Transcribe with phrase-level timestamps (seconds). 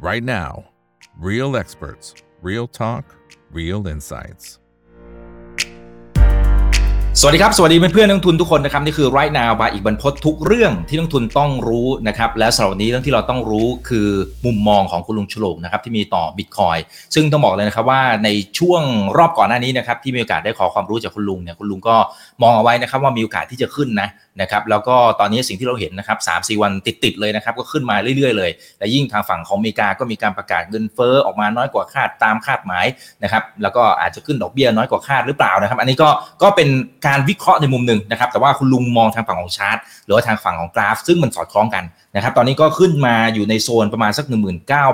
[0.00, 0.64] right now.
[1.18, 3.04] Real experts, real talk,
[3.52, 4.46] real insights.
[7.20, 14.08] สวัสดีครับ สวัสดีเพื่อนๆนักทุนทุกคนนะครับ นี่คือ right now บายอีกบรรพททุกเรื่องที่นักทุนต้องรู้นะครับ และสำหรับวันนี้เรื่องที่เราต้องรู้คือ
[14.46, 16.76] มุมมองของคุณลุงฉลกนะครับที่มีต่อบิตคอย
[17.14, 18.28] ซึ่งต้องบอกเลยนะครับว่าใน
[18.58, 18.82] ช่วง
[19.16, 21.96] รอบก่อนหน้านี้นะครับที่มีโอกาสได้ขอความรู้จากคุณลุงเนี่ยคุณลุงก็
[22.42, 24.08] มองเอาไว้นะครับว่ามีโอกาสที่จะขึ้นนะ
[24.40, 32.86] นะครับแล้วก็ตอนนี้สิ่งที่เราเห็นนะครับสามสี่วันติดๆเลยนะครับก็ขึ้นมาเรื่อยๆ เลย และยิ่งทางฝั่งของอเมริกาก็มีการประกาศเงินเฟ้อออกมาน้อยกว่าคาดตามคาดหมาย
[33.22, 36.08] นะครับแล้วก็อาจจะขึ้นดอกเบี้ยน้อยกว่าคาดหรือเปล่านะครับ อันนี้ก็
[36.42, 36.68] ก็เป็น
[37.06, 41.84] การวิเคราะห์ในมุมหนึ่งนะครับแต่ว่าคุณลุงมองทางฝั่งของชาร์ตหรือว่าทางฝั่งของกราฟ ซึ่งมันสอดคล้องกัน
[42.16, 44.26] นะครับตอนนี้ก็ขึ้นมาอยู่ในโซนประมาณสัก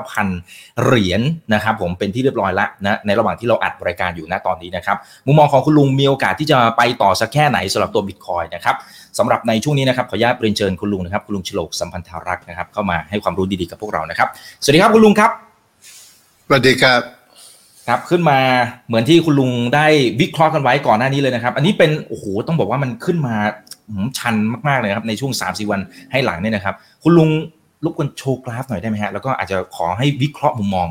[0.07, 1.21] 19,000 เหรียญ
[1.55, 8.77] นะครับผมเป็นที่เรียบร้อยแล้วนะในระหว่างที่เราอัดรายการอยู่ณตอนนี้นะครับมุมมองของคุณลุงมีโอกาสที่จะไปต่อสักแค่ไหนสำหรับตัวบิตคอยนะครับ
[9.19, 14.29] สำหรับในช่วงนี้นะครับขออนุญาตเรียนเชิญคุณลุงนะครับคุณลุงฉลกสัมพันธารักษ์นะครับเข้ามาให้ความรู้ดีๆกับพวกเรานะครับ
[14.63, 15.31] สวัสดีครับคุณลุงครับ
[16.47, 17.01] สวัสดีครับ
[17.89, 18.39] ครับขึ้นมา
[18.87, 19.87] เหมือนที่คุณลุงได้
[20.21, 23.37] วิเคราะห์กันไว้ก่อนหน้านี้เลยนะครับ อันนี้เป็นโอ้โหต้องบอกว่ามันขึ้นมา
[24.19, 24.35] ชัน
[24.69, 25.81] มากๆเลยครับในช่วง3าสี่วัน
[26.13, 27.31] ให้หลังเนี่ยนะครับ คุณลุง
[27.85, 30.89] รบกวนโชว์กราฟหน่อยได้ไหมฮะแล้วก็อาจจะขอให้วิเคราะห์มุมมอง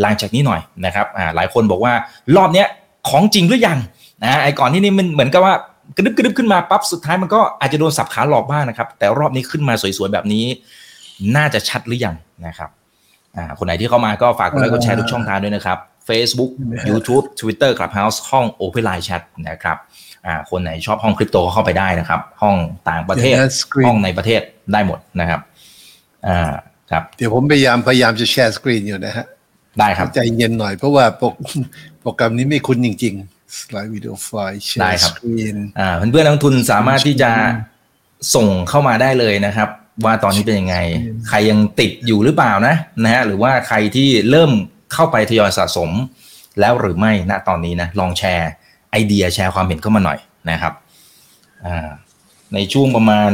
[0.00, 1.92] หลังจากนี้หน่อยนะครับอ่าหลายคนบอกว่า
[2.36, 2.68] รอบเนี้ย
[3.08, 3.78] ของจริงหรือยัง
[4.22, 5.54] นะไอ้ก่อนที่นี่มันเหมือนกับว่า
[5.96, 10.44] กระดึบกระดึบขึ้นมาปั๊บสุดท้ายมันก็อาจจะโดนสับขาหลอกบ้างนะครับ แต่รอบนี้ขึ้นมาสวยๆแบบนี้
[11.36, 12.70] น่าจะชัดหรือยังนะครับ
[13.36, 16.50] อ่าคนไหนที่เข้ามาก็ฝากกดไลค์กดแชร์ทุกช่องทางด้วยนะครับ Facebook
[16.88, 19.76] YouTube Twitter Clubhouse ห้อง Open Line Chat นะครับ
[20.26, 22.56] อ่าคนไหนชอบห้องคริปโตก็เข้าไปได้นะครับ ห้อง
[22.88, 23.36] ต่างประเทศ
[23.86, 24.40] ห้องในประเทศ
[24.72, 25.40] ได้หมดนะครับ
[26.28, 26.52] อ่า
[26.90, 29.26] ครับเดี๋ยวผมพยายามพยายามจะแชร์สกรีนอยู่นะฮะ
[29.78, 31.26] ได้ครับใจเย็นหน่อยเพราะว่าโปร
[32.00, 37.30] โปรแกรมนี้ไม่คุ้นจริง ๆ สไลด์วิดีโอไฟล์แชได้ร์ครัสบกรีนอ่าเพื่อนๆนักลงทุนสามารถที่จะ
[38.34, 39.68] ส่งเข้ามาได้เลยนะครับ
[40.04, 40.76] ว่าตอนนี้เป็นยังไง
[41.28, 44.50] ใครยังติดอยู่หรือเปล่านะนะฮะหรือว่าใครที่เริ่ม
[44.92, 45.90] เข้าไปทยอยสะสม
[46.60, 48.50] แล้วหรือไม่ณตอนนี้นะลองแชร์
[48.90, 50.18] ไอเดียแชร์ความเห็นเข้ามาหน่อย
[50.50, 50.72] นะครับ
[51.66, 51.88] อ่า
[52.54, 53.30] ในช่วงประมาณ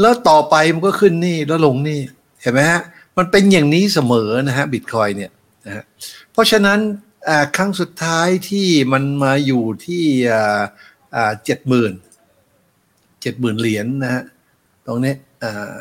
[0.00, 2.00] แล้วต่อไปมันก็ขึ้นนี่แล้วลงนี่
[2.42, 2.82] เห็นไหมฮะ
[3.16, 5.30] มันเป็นอย่างนี้เสมอนะฮะบิตคอยเนี่ย
[5.66, 5.84] นะฮะ
[6.32, 6.78] เพราะฉะนั้น
[7.56, 10.04] ครั้งสุดท้ายที่มันมาอยู่ที่
[11.44, 11.92] เจ็ดหมื่น
[13.22, 14.22] เจ็ดหมื่นเหรียญนะฮะ
[14.86, 15.76] ตรงนี้อ่า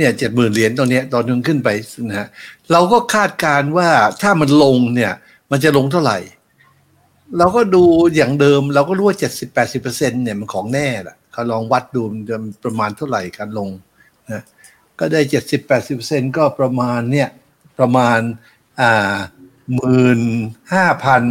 [0.00, 1.68] เนี่ยเจ็ดหมื่นเหรียญตรงนี้ตอนนึงขึ้นไป
[2.08, 2.28] นะฮะ
[2.72, 3.88] เราก็คาดการว่า
[4.22, 5.12] ถ้ามันลงเนี่ย
[5.50, 6.18] มันจะลงเท่าไหร่
[7.38, 7.82] เราก็ดู
[8.16, 13.68] อย่างเดิม เราก็รู้ว่าเจ็ดสิบแปดสิบเปอร์เซ็นเนี่ยมันของแน่แหละเขาลองวัดดูมันจะประมาณเท่าไหร่การลง
[14.32, 14.42] นะ
[14.98, 17.28] ก็ได้เจ็ดสิบแปดสิบเปอร์เซ็นก็ประมาณเนี่ย
[17.78, 18.18] ประมาณ
[18.80, 19.16] อ่า
[19.74, 20.20] หมื่น
[20.72, 21.22] ห้าพัน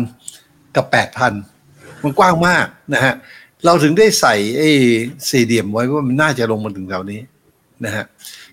[0.75, 1.33] กับแปดพัน
[2.03, 3.13] มันกว้างมากนะฮะ
[3.65, 4.69] เราถึงได้ใส่ไอ้
[5.29, 7.21] สี่เหลี่ยมไว้ว่ามันน่าจะลงมาถึงแถวนี้
[7.85, 8.05] นะฮะ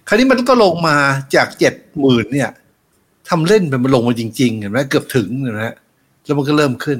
[0.08, 0.96] คราวนี้มันก็ลงมา
[1.34, 2.50] จากเจ็ดหมื่นเนี่ย
[3.28, 5.64] ทำเล่นไปมันลงมาจริงๆเห็นไหมเกือบถึงเห็นไหม
[6.24, 6.98] แล้วมันก็เริ่มขึ้น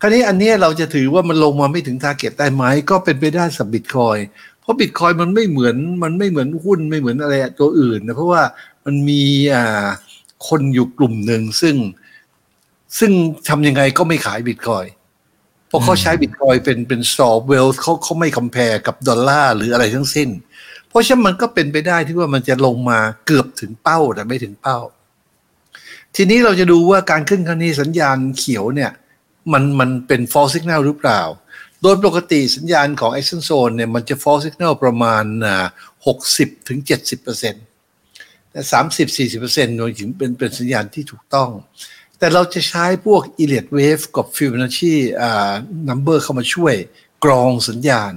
[0.00, 4.18] คราวนี้อันเนี้ยเราจะถือว่ามันลงมาไม่ถึง target ได้ไหมก็เป็นไปได้สำหรับบิตคอยน์
[4.60, 8.42] เพราะบิตคอยน์มันไม่เหมือนมันไม่เหมือนหุ้นไม่เหมือนอะไรตัวอื่นนะเพราะว่า
[8.84, 9.22] มันมี
[9.54, 9.86] อ่า
[10.48, 11.76] คนอยู่กลุ่มหนึ่งซึ่ง
[12.98, 13.12] ซึ่ง
[13.48, 14.84] ทำยังไงก็ไม่ขายบิตคอย
[15.68, 20.47] เพราะเขาใช้บิตคอยเป็นเป็นซอฟเวลเขาเขาไม่ค m ม a r e กับดอลลาร์หรืออะไรทั้งสิ้นเพ
[20.98, 24.78] ราะฉะนั้นมันก็เป็นไปได้ที่ว่ามันจะลงมาเกือบถึงเป้าแต่ไม่ถึงเป้า
[26.16, 28.92] ทีนี้เราจะดูว่าการขึ้นครั้งนี้สัญญาณเขียวเนี่ย
[29.52, 31.20] มันมันเป็น false signal หรือเปล่า
[31.82, 35.24] โดยปกติสัญญาณของ action zone เนี่ยมันจะ false signal ประมาณ
[35.96, 37.64] 60ถึง70เปอร์เซ็นต์
[38.50, 41.50] แต่30 40เปอร์เซ็นต์โดยถึงเป็นเป็นสัญญาณที่ถูกต้อง
[42.18, 45.52] แต่เราจะใช้พวก e l i o t wave กับ Fibonacci อ่า
[45.88, 46.74] number เข้ามาช่วย
[47.24, 48.12] กรองสัญญาณ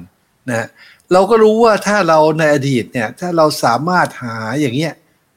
[0.49, 0.67] นะ
[1.13, 4.93] เราก็รู้ว่าถ้าเราในอดีตเนี่ย ถ้าเราสามารถหาอย่างเงี้ย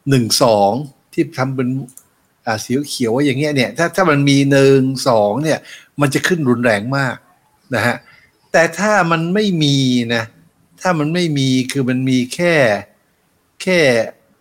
[0.08, 0.70] หนึ่งสอง
[1.12, 1.68] ที่ทำเป็น
[2.46, 5.58] อ่าสีเขียวว่าอย่างเงี้ยเนี่ย ถ้าถ้ามันมีหนึ่งสองเนี่ย
[6.00, 7.16] มันจะขึ้นรุนแรงมาก
[7.74, 7.96] นะฮะ
[8.52, 9.76] แต่ถ้ามันไม่มี
[10.14, 10.24] นะ
[10.80, 12.54] ถ้ามันไม่มีคือมันมีแค่
[13.62, 13.78] แค่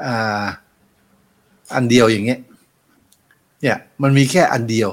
[0.05, 0.43] อ่า
[1.75, 2.39] อันเดียวอย่างเงี้ย
[3.61, 4.89] เนี่ยมันมีแค่อันเดียว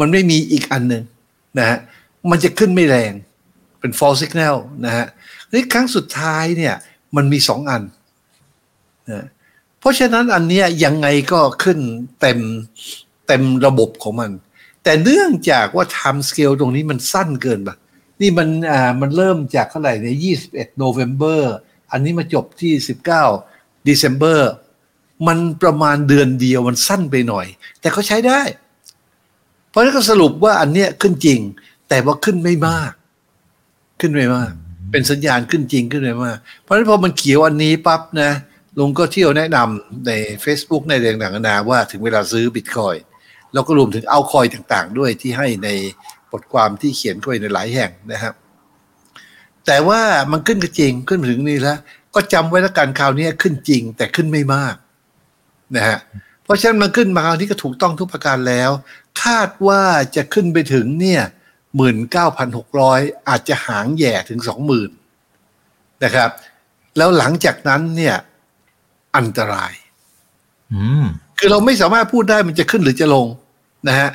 [0.00, 1.02] มันไม่มีอีกอันหนึ่ง
[1.58, 1.78] นะฮะ
[2.30, 3.12] มันจะขึ้นไม่แรง
[3.80, 4.56] เป็น false signal
[4.86, 5.06] นะฮะ
[5.54, 6.74] นี่ครั้งสุดท้ายเนี่ย
[7.16, 7.82] มันมีสองอัน
[9.10, 9.24] นะ
[9.80, 11.78] เพราะฉะนั้นอันเนี้ยยังไงก็ขึ้น
[12.20, 12.38] เต็ม
[13.28, 14.30] เต็มระบบของมัน
[14.82, 17.70] แต่เนื่องจากว่า time scale ตรงนี้มันสั้นเกินไป
[18.20, 20.08] นี่มันอ่ามันเริ่มจากเท่าไหร่ใน
[20.46, 21.40] 21 November
[21.92, 22.72] อันนี้มาจบที่
[23.30, 24.40] 19 December
[25.26, 27.46] มันประมาณเดือนเดียวมันสั้นไปหน่อย
[27.80, 28.40] แต่เขาใช้ได้
[29.68, 31.40] เพราะฉะนั้นก็สรุปว่าอันเนี้ยขึ้นจริง
[31.88, 32.92] แต่ว่าขึ้นไม่มาก
[34.00, 34.52] ขึ้นไม่มาก
[34.94, 38.30] เป็นสัญญาณขึ้นจริงขึ้นไม่า เพราะฉะนั้นพอมันเขียวอันนี้ปั๊บนะ
[38.78, 40.12] ลุงก็เที่ยวแนะนำใน
[40.44, 42.96] Facebook ในแดงต่างๆนาว่าถึงเวลาซื้อบิตคอย
[43.52, 45.68] แล้วก็รวมถึงเอาคอยต่างๆ ด้วยที่ให้ใน
[46.32, 48.34] บทความที่เขียนไว้ในหลายแห่งนะครับ
[49.66, 50.00] แต่ว่า
[50.32, 51.78] มันขึ้นก็จริงขึ้นถึงนี่แล้ว
[52.14, 54.74] ก็จำไว้แล้วกันคราวนี้ขึ้นจริงแต่ขึ้นไม่มาก
[55.76, 55.98] นะฮะ
[56.44, 58.70] เพราะฉะนั้นมันขึ้นมาคราวนี้ก็ถูกต้องทุกประการแล้ว
[59.22, 59.82] คาดว่า
[60.16, 61.22] จะขึ้นไปถึงเนี่ย
[61.76, 64.90] หมื่นเก้าพันหกร้อยอาจจะหางแย่ถึงสองหมื่น
[66.04, 66.30] นะครับ
[66.96, 68.16] แล้วหลังจากนั้นเนี่ย
[69.16, 69.72] อันตราย
[70.72, 71.04] อืม
[71.38, 73.26] คือเราไม่สามารถพูดได้มันจะขึ้นหรือจะลง
[73.88, 74.10] นะฮะ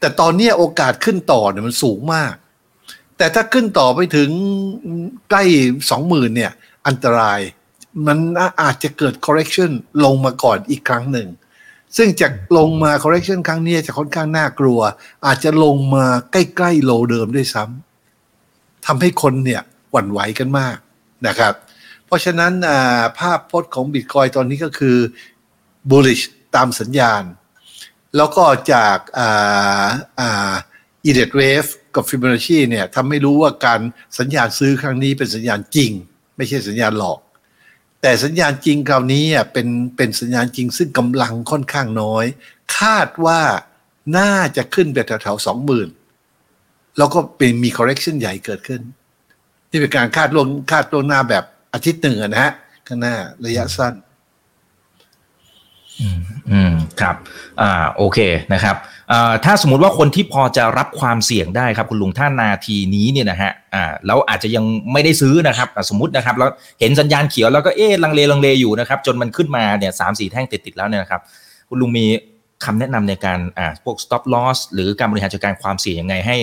[0.00, 2.34] แต่ตอนนี้โอกาสขึ้นต่อเนี่ยมันสูงมาก
[3.18, 4.30] แต่ถ้าขึ้นต่อไปถึง
[5.30, 5.42] ใกล้
[5.90, 6.52] สองหมื่นเนี่ย
[6.86, 7.40] อันตราย
[8.06, 8.18] มัน
[8.62, 9.70] อาจจะเกิด correction
[10.04, 11.28] ลงมาก่อนอีกครั้งหนึ่ง
[11.96, 14.80] ซึ่งจากลงมา correction ครั้งนี้จะค่อนข้างน่ากลัว
[15.26, 20.76] อาจจะลงมาใกล้ๆโลเดิมด้วยซ้ำทำให้คนเนี่ยหวั่นไหวกันมาก
[21.26, 21.54] นะครับ
[22.06, 22.52] เพราะฉะนั้น
[23.18, 24.96] ภาพพจน์ของบิตคอยตอนนี้ก็คือ
[25.90, 26.24] bullish
[26.56, 27.22] ตามสัญญาณ
[28.16, 29.86] แล้วก็จากอ่า
[30.20, 30.52] อ่า
[31.08, 33.80] e d e t wave กับ Fibonacci เนี่ยทำให้รู้ว่าการ
[34.18, 35.90] สัญญาณซื้อครั้งนี้เป็นสัญญาณจริง
[36.36, 37.18] ไม่ใช่สัญญาณหลอก
[38.02, 42.24] แต่สัญญาณจริงคราวนี้เป็นเป็นสัญญาณจริงซึ่งกำลังค่อนข้างน้อย
[42.78, 43.40] คาดว่า
[44.18, 45.88] น่าจะขึ้นไปแถวๆสองหมื่น
[46.98, 48.80] แล้วก็เป็นมี correction ใหญ่เกิดขึ้น
[49.70, 51.44] นี่เป็นการคาดล่วงคาดล่วงหน้าแบบ
[51.74, 52.52] อาทิตย์หนึ่งอนะฮะ
[52.86, 53.14] ข้างหน้า
[53.46, 53.94] ระยะสั้น
[56.50, 57.16] อืมครับ
[57.60, 58.18] อ่า โอเค
[58.52, 58.76] นะครับ
[59.44, 66.50] ถ้าสมมติว่าคนที่พอจะรับความเสี่ยงได้ครับคุณลุงท่านนาทีนี้เนี่ยนะฮะอ่าแล้วอาจจะยังไม่ได้ซื้อนะครับสมมตินะครับแล้ว
[66.80, 71.20] เห็นสัญญาณเขียวแล้วก็เอ๊ะลังเลลังเลอยู่นะครับ จนมันขึ้นมาเนี่ยสามสี่แท่งติดติดแล้วเนี่ยนะครับ
[71.68, 72.06] คุณลุงมี
[72.64, 76.36] คำแนะนำในการอ่าพวก stop loss หรือการบริหารจัดการความเสี่ยงยังไงให้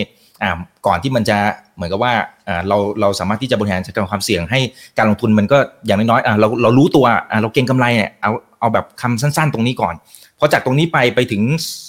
[0.43, 0.57] อ่า
[0.87, 1.37] ก่อนที่มันจะ
[1.75, 2.13] เหมือนกับว่า
[2.47, 4.59] อ่าเราเราสามารถที่จะบริหารจัดการความเสี่ยงให้
[4.97, 9.95] การลงทุนมันก็อย่างน้อยๆอ่าเราเรารู้ตัวอ่าเราเก็งกำไรเนี่ยเอาเอาแบบคำสั้น ๆ ตรงนี้ก่อน
[10.39, 11.41] พอจากตรงนี้ไปไปถึง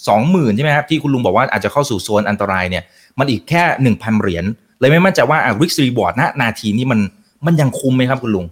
[0.08, 2.84] สองหมื่นใช่ไหมครับที่คุณลุงบอกว่าอาจจะเข้าสู่โซนอันตรายเนี่ย
[3.18, 4.44] มันอีกแค่หนึ่งพันเหรียญ
[4.80, 7.00] เลยไม่มั่นใจว่าอ่า risk reward ณนาทีนี้มัน
[7.46, 8.46] มันยังคุ้มไหมครับคุณลุง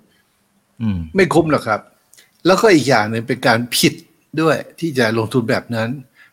[0.82, 1.80] อืมไม่คุ้มหรอกครับ
[2.46, 3.94] แล้วก็อีกอย่างหนึ่งเป็นการผิด
[4.40, 5.88] ด้วยที่จะลงทุนแบบนั้น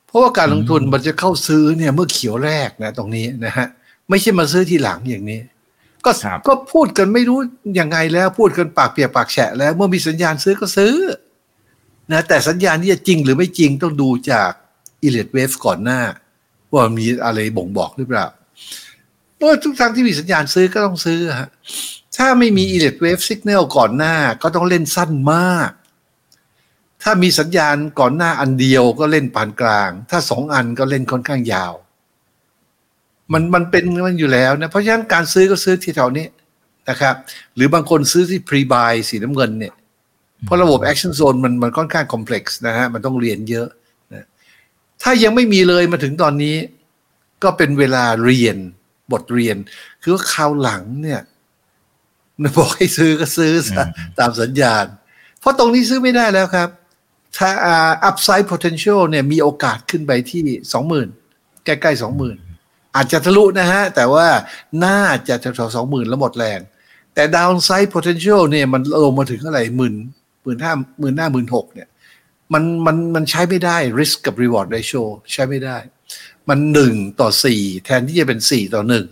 [0.07, 3.67] เพราะว่าการลงทุนมันจะเข้าซื้อเนี่ยเมื่อเขียวแรกนะตรงนี้นะฮะ
[4.09, 5.39] ไม่ใช่มาซื้อทีหลังอย่างนี้
[6.05, 7.39] ก็ครับก็พูดกันไม่รู้
[7.79, 10.93] ยังไงแล้วพูดกันปากเปียกปากแฉะแล้ว เมื่อมีสัญญาณซื้อก็ซื้อ
[12.11, 14.51] นะแต่สัญญาณที่จะจริงหรือไม่จริงต้องดูจาก
[15.01, 16.01] อิเลดเวฟก่อนหน้า
[16.73, 18.25] ว่ามีอะไรบ่งบอกหรือเปล่า
[19.35, 21.49] เพราะทุกครั้งที่มีสัญญาณซื้อก็ต้องซื้อฮะ
[22.17, 25.71] ถ้าไม่มี e l e c t wave signal ก่อนหน้าก็ต้องเล่นสั้นมาก
[27.03, 31.73] ถ้ามีสัญญาณก่อนหน้าอันเดียวก็เล่นปานกลาง ถ้าสองอันก็เล่นค่อนข้างยาว
[33.33, 36.27] มันมันเป็นมันอยู่แล้วนะเพราะฉะนั้นการซื้อก็ซื้อที่แถวนี้
[36.89, 37.15] นะครับ
[37.55, 39.73] หรือบางคนซื้อที่ pre buy สีน้ำเงินเนี่ย
[40.45, 43.67] เพราะระบบ action zone มันมันค่อนข้าง complex นะฮะ มันต้องเรียนเยอะ
[44.13, 44.25] นะ
[45.03, 46.55] ถ้ายังไม่มีเลยมาถึงตอนนี้
[47.43, 48.57] ก็เป็นเวลาเรียน
[49.11, 49.57] บทเรียน
[50.01, 51.21] คือว่าคราวหลังเนี่ย
[52.57, 53.83] บอกให้ซื้อก็ซื้อซะ
[54.19, 54.85] ตามสัญญาณ
[55.39, 56.69] เพราะตรงนี้ซื้อไม่ได้แล้วครับ
[57.37, 60.41] ถ้าอ่า upside potential เนี่ยมีโอกาสขึ้นไปที่
[60.73, 61.07] สองหมื่น
[61.65, 62.37] ใกล้ๆสองหมื่น
[62.95, 64.27] อาจจะทะลุนะฮะ แต่ว่า
[64.85, 66.59] น่าจะแถวๆสองหมื่นแล้วหมดแรง
[67.13, 69.95] แต่ downside potential เนี่ยมันลงมาถึงเท่าไหร่หมื่น
[70.45, 71.89] หมื่นห้าหมื่นห้าหมื่นหกเนี่ย
[72.53, 75.77] มันมันมันใช้ไม่ได้ risk กับ reward ratio ใช้ไม่ได้
[76.49, 79.05] มันหนึ่งต่อสี่แทนที่จะเป็นสี่ต่อหนึ่ง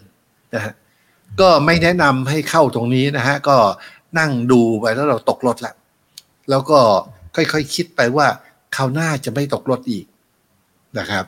[0.54, 0.74] นะฮะ
[1.40, 3.58] ก็ไม่แนะนำให้เข้าตรงนี้นะฮะ ก็
[4.20, 5.76] นั่งดูไปแล้วเราตกรถแล้ว
[6.50, 6.80] แล้วก็
[7.36, 8.28] ค่อยๆคคิดไปว่า
[8.76, 10.06] คราวหน้าจะไม่ตกรถอีก
[11.00, 11.26] นะครับ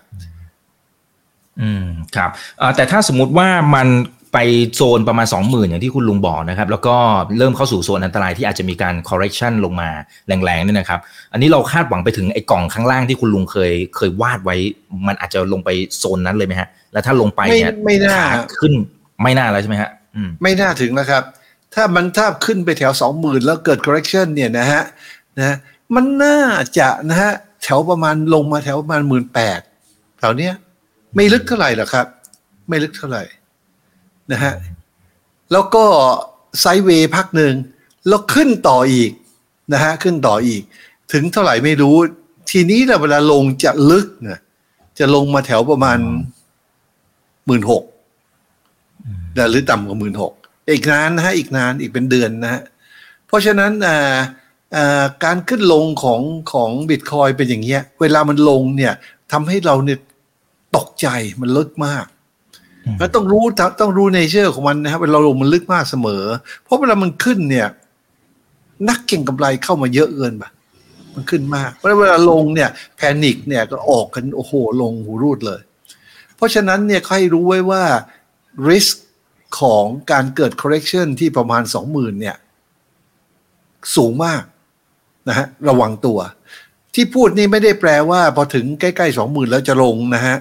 [1.62, 2.30] อืมครับ
[2.76, 3.88] แต่ถ้าสมมุติว่ามัน
[4.36, 4.40] ไป
[4.76, 6.96] โซนประมาณ 20,000 อย่างที่คุณลุงบอกนะครับ แล้วก็
[7.38, 9.90] เริ่มเข้าสู่โซนอันตรายที่อาจจะมีการ correction ลงมา
[10.28, 11.00] แรงๆเนี่ยนะครับ
[11.34, 14.56] อันนี้เราคาดหวังไปถึงไอ้กล่องข้างล่างที่คุณลุงเคยเคยวาดไว้
[15.08, 18.22] มันอาจจะลงไปโซนนั้นเลยไหมฮะ แล้วถ้าลงไปเนี่ยไม่น่า
[18.60, 18.74] ขึ้น
[19.24, 19.90] ไม่น่าแล้วใช่ไหมฮะ
[20.44, 21.24] ไม่น่าถึงนะครับ
[21.74, 24.84] ถ้ามันถ้าขึ้นไปแถวสองหมื่นแล้วเกิด correction เนี่ยนะฮะ
[25.40, 25.56] นะ
[25.96, 26.38] มันน่า
[26.78, 27.32] จะนะฮะ
[27.64, 29.60] แถวประมาณลงมาแถวประมาณหมื่นแปด
[30.20, 30.54] แถวเนี้ย
[31.16, 32.06] ไม่ลึกเท่าไหร่หรอกครับ
[32.70, 33.24] ไม่ลึกเท่าไหร่
[34.32, 34.54] นะฮะ
[35.52, 35.84] แล้วก็
[36.62, 37.54] ไซเวย์พักหนึ่ง
[38.08, 39.12] แล้วขึ้นต่ออีก
[39.74, 40.62] นะฮะขึ้นต่ออีก
[41.14, 41.96] ถึงเท่าไหร่ไม่รู้
[42.52, 44.40] ทีนี้เวลาลงจะลึกนะ
[45.00, 46.00] จะลงมาแถวประมาณ
[47.46, 47.84] หมื่นหก
[49.52, 50.34] หรือต่ำกว่าหมื่นหก
[50.72, 52.62] อีกนานนะฮะอีกนานอีกเป็นเดือนนะฮะ
[53.28, 53.72] เพราะฉะนั้น
[55.24, 56.22] การขึ้นลงของ
[56.54, 58.94] ของบิตคอยเป็นอย่างเงี้ย เวลามันลงเนี่ย
[59.32, 60.00] ทำให้เราเนี่ย
[60.76, 61.08] ตกใจ
[61.42, 62.06] มันลึกมาก
[63.00, 63.44] แล้วต้องรู้
[63.82, 66.24] ต้องรู้เนเจอร์ของมันนะครับเวลาลงมันลึกมากเสมอ
[66.64, 67.68] เพราะเวลามันขึ้นเนี่ย
[68.90, 70.44] นักเก่งกำไรเข้ามาเยอะเกินไป
[71.14, 75.62] มันขึ้นมากเพราะเวลาลงเนี่ย แพนิคเนี่ยก็ออกกันโอ้โหลงหูรูดเลย
[76.36, 77.84] เพราะฉะนั้นเนี่ยให้รู้ไว้ว่า
[78.70, 78.96] risk
[79.60, 82.36] ของการเกิด correction ที่ประมาณสองหมื่นเนี่ย
[83.96, 84.44] สูงมาก
[85.28, 86.20] นะฮะระวังตัว
[86.94, 90.38] ที่พูดนี่ไม่ได้แปลว่า พอถึงใกล้ๆสองหมื่นแล้วจะลงนะฮะ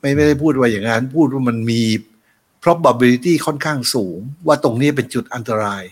[0.00, 1.82] ไม่ไม่ได้พูดว่าอย่างนั้น พูดว่ามันมี
[2.62, 5.84] probability ค่อนข้างสูง ว่าตรงนี้เป็นจุดอันตราย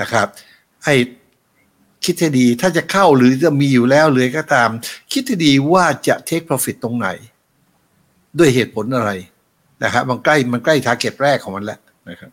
[0.00, 0.26] นะครับ
[0.84, 0.94] ให้
[2.04, 4.70] คิดให้ดีถ้าจะเข้าหรือจะมีอยู่แล้วเลยก็ตาม
[5.12, 7.08] คิดให้ดีว่าจะ take profit ตรงไหน
[8.38, 9.10] ด้วยเหตุผลอะไร
[9.84, 11.80] นะครับมันใกล้มันใกล้ target แรกของมันแล้ว
[12.10, 12.30] นะครับ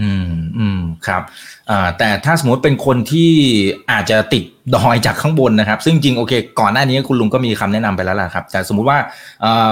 [0.00, 1.22] อืมอืมครับ
[1.70, 3.30] อ่าแต่ถ้าสมมติเป็นคนที่
[3.92, 8.98] อาจจะติดดอยจากข้างบนนะครับ ซึ่งจริงโอเค ก่อนหน้านี้คุณลุงก็มีคำแนะนำไปแล้วล่ะครับ แต่สมมุติว่า
[9.44, 9.70] อ่า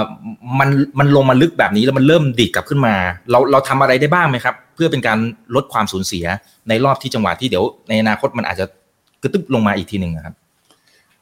[0.59, 2.95] มันมันลงมาลึกแบบนี้แล้วมันเริ่มดิดกลับขึ้นมา
[3.31, 5.17] เราเราทำอะไรได้บ้างไหมครับ เพื่อเป็นการ
[5.55, 6.25] ลดความสูญเสีย
[6.69, 8.65] ในรอบที่จังหวะที่เดี๋ยว ในอนาคตมันอาจจะ
[9.21, 10.35] กระตึบลงมาอีกทีหนึ่งครับ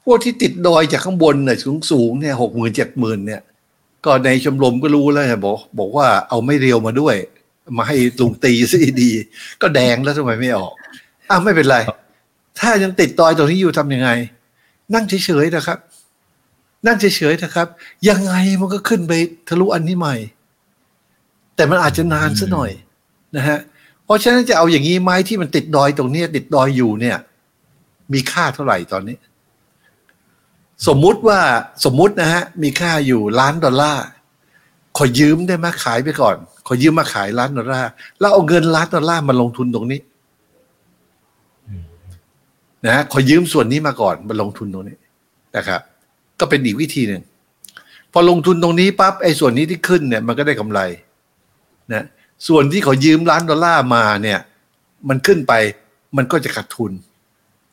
[0.06, 3.42] พวกที่ติดดอยจากข้างบนเนี่ยสูงสูงเนี่ยหกหมื่นเจ็ดหมื่นเนี่ย
[4.06, 7.16] ก็ในชมรมก็รู้แล้วบอกบอกว่าเอาไม่เรียวมาด้วย
[7.78, 9.12] มาให้ลุงตีซะดี
[9.62, 10.74] ก็แดงแล้วทำไมไม่ออก
[11.30, 11.78] อ้าวไม่เป็นไร
[12.60, 14.10] ถ้ายังติดตอยตรงนี้อยู่ทำยังไง
[14.94, 15.78] นั่งเฉยๆนะครับ
[16.88, 17.68] นั่งเฉยๆนะครับ
[18.10, 19.14] ยังไงมันก็ขึ้นไป
[19.50, 20.16] ทะลุอันนี้ใหม่
[21.56, 22.72] แต่มันอาจจะนานซะหน่อย
[23.36, 23.60] นะฮะ
[24.06, 27.18] เพราะฉะนั้นจะเอาอย่างนี้ไม้ที่มันติดดอยตรงนี้ติดดอยอยู่เนี่ย
[28.14, 29.18] มีค่าเท่าไหร่ตอนนี้
[30.88, 31.40] สมมุติว่า
[31.86, 34.06] สมมุตินะฮะ มีค่าอยู่ล้านดอลลาร์
[34.98, 36.36] ขอยืมได้ไหมขายไปก่อน
[36.68, 40.00] ขอยืมมาขายล้านดอลลาร์แล้วเอาเงินล้านดอลลาร์มาลงทุนตรงนี้
[42.88, 44.98] นะขอยืมส่วนนี้มาก่อนมาลงทุนตรงนี้
[45.58, 45.82] นะครับ
[46.40, 47.22] ก็เป็นอีกวิธีหนึ่ง
[48.12, 50.80] พอลงทุนตรงนี้ปั๊บไอ้ส่วนนี้ที่ขึ้นเนี่ย มันก็ได้กำไร
[51.94, 52.04] นะ
[52.48, 54.40] ส่วนที่เขายืมล้านดอลลาร์มาเนี่ย
[55.10, 55.54] มันขึ้นไป
[56.18, 56.92] มันก็จะขาดทุน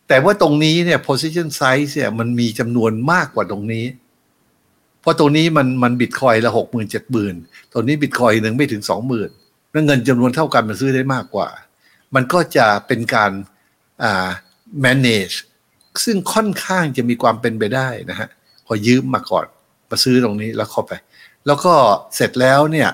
[0.09, 3.85] แต่ว่าตรงนี้เนี่ย position size เนี่ยมันมีจำนวนมากกว่าตรงนี้
[5.01, 7.35] เพราะตรงนี้มันมันบิตคอยละหกหมื่นเจ็ดหมื่น
[7.73, 9.31] ตรงนี้บิตคอยหนึ่งไม่ถึงสองหมื่น
[9.71, 11.49] แล้วเงินจำนวนเท่ากันมันซื้อได้มากกว่า
[12.15, 13.33] มันก็จะเป็นการ
[14.03, 14.29] อ่า
[14.85, 15.37] manage
[16.05, 18.29] ซึ่งค่อนข้างจะมีความเป็นไปได้นะฮะ
[18.67, 19.47] พอยืมมาก่อน
[19.91, 20.93] มาซื้อตรงนี้แล้วเข้าไป
[21.47, 21.75] แล้วก็
[22.17, 22.89] เสร็จแล้วเนี่ย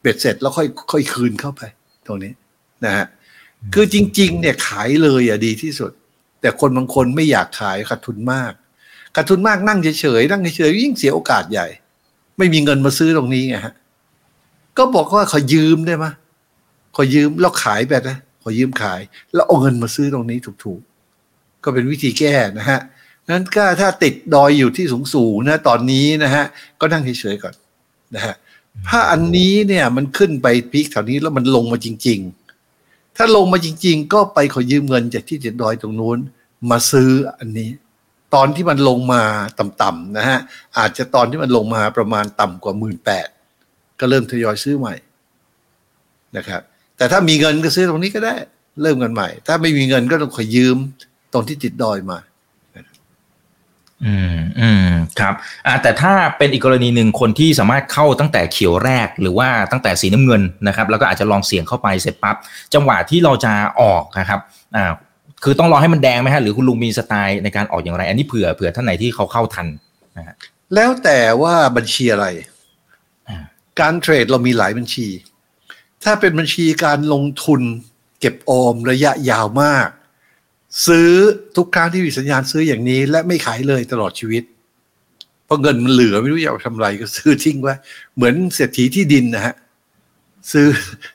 [0.00, 1.62] เบ็ดเสร็จแล้วค่อยค่อยคืนเข้าไป
[2.06, 2.32] ตรงนี้
[2.84, 3.06] นะฮะ
[3.74, 5.92] คือจริง ๆ เนี่ยขายเลยอะดีที่สุด
[6.40, 8.52] แต่คนบางคนไม่อยากขายขาดทุนมาก
[9.16, 11.66] ขาดทุนมากนั่งเฉยๆนั่งเฉยๆยิ่งเสียโอกาสใหญ่
[12.38, 13.74] ไม่มีเงินมาซื้อตรงนี้ไงฮะ
[14.78, 16.06] ก็บอกว่าขอยืมได้ไหม
[16.96, 19.00] ขอยืมแล้วขายแบบนะขอยืมขาย
[19.34, 22.80] แล้วเอาเงินมาซื้อตรงนี้ถูกๆ ก็เป็นวิธีแก้นะฮะ
[23.30, 26.44] นั้นก็ถ้าติดดอยอยู่ที่สูงๆนะตอนนี้นะฮะ
[26.80, 27.54] ก็นั่งเฉยๆก่อน
[28.14, 28.34] นะฮะ
[28.88, 32.18] ถ้าอันนี้เนี่ยมันขึ้นไปพีคแถวนี้แล้วมันลงมาจริง
[32.68, 36.18] ๆ ถ้าลงมาจริง ๆ ก็ไปขอยืมเงินจากที่ติดดอยตรงนู้น
[36.70, 37.70] มาซื้ออันนี้
[38.36, 39.22] ตอนที่มันลงมา
[39.58, 40.38] ต่ำๆนะฮะ
[40.78, 43.28] อาจจะตอนที่มันลงมาประมาณต่ำกว่าหมื่นแปด
[44.00, 44.94] ก็เริ่มทยอยซื้อใหม่
[46.36, 46.62] นะครับ
[46.96, 48.36] แต่ถ้ามีเงินก็ซื้อตรงนี้ก็ได้
[48.82, 50.76] เริ่มกันใหม่ ถ้าไม่มีเงินก็ต้องขอยืม
[51.32, 52.18] ตรงที่ติดดอยมา
[54.04, 54.88] อืมอืม
[55.20, 55.34] ครับ
[55.66, 62.36] อ่าแต่ถ้าเป็นอีกกรณีหนึ่งคนที่สามารถเข้าตั้งแต่เขียวแรกหรือว่าตั้งแต่สีน้ำเงินนะครับ แล้วก็อาจจะลองเสี่ยงเข้าไปเสร็จปั๊บ
[62.74, 64.40] จังหวะที่เราจะออกนะครับ
[64.76, 64.92] อ่า
[65.48, 69.66] คือต้องรอให้มันแดงไหมฮะหรือคุณลุงมีสไตล์ในการออกอย่างไร อันนี้เผื่อเผื่อท่านไหนที่เขาเข้าทัน
[70.16, 70.34] นะฮะ
[70.74, 72.26] แล้วแต่ว่าบัญชีอะไร
[73.80, 75.06] การเทรดเรามีหลายบัญชี
[76.04, 77.60] ถ้าเป็นบัญชีการลงทุน
[78.20, 79.88] เก็บออมระยะยาวมาก
[80.86, 81.10] ซื้อ
[81.56, 84.42] ทุกครั้งที่มีสัญญาณซื้ออย่างนี้ และไม่ขายเลยตลอดชีวิต
[85.44, 87.74] เพราะเงินมันเหลือไม่รู้จะเอาทำไรก็ซื้อทิ้งไว้
[88.16, 89.54] เหมือนเศรษฐีที่ดินนะฮะ
[90.52, 90.66] ซื้อ